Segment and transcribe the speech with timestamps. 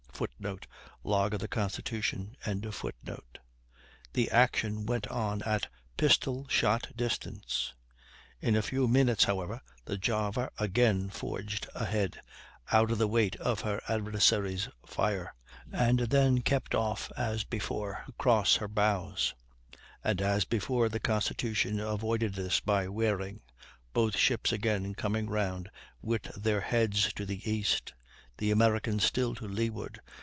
[0.21, 0.67] [Footnote:
[1.03, 2.37] Log of the Constitution.]
[4.13, 7.73] The action went on at pistol shot distance.
[8.39, 12.21] In a few minutes, however, the Java again forged ahead,
[12.71, 15.33] out of the weight of her adversary's fire,
[15.73, 19.33] and then kept off, as before, to cross her bows;
[20.03, 23.41] and, as before, the Constitution avoided this by wearing,
[23.91, 25.67] both ships again coming round
[25.99, 27.95] with their heads to the east,
[28.37, 29.99] the American still to leeward.